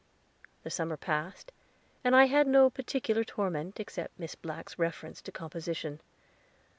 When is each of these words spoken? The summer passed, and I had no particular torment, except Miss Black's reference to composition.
The 0.63 0.71
summer 0.71 0.97
passed, 0.97 1.51
and 2.03 2.15
I 2.15 2.25
had 2.25 2.47
no 2.47 2.71
particular 2.71 3.23
torment, 3.23 3.79
except 3.79 4.19
Miss 4.19 4.33
Black's 4.33 4.79
reference 4.79 5.21
to 5.21 5.31
composition. 5.31 5.99